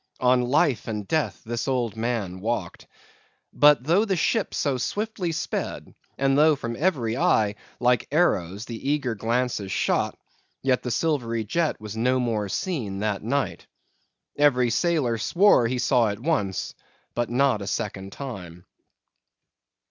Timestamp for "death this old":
1.07-1.95